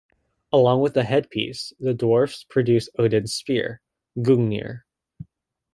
Along 0.51 0.81
with 0.81 0.95
the 0.95 1.03
headpiece, 1.03 1.73
the 1.79 1.93
dwarfs 1.93 2.43
produced 2.43 2.89
Odin's 2.97 3.35
spear, 3.35 3.81
Gungnir. 4.17 4.81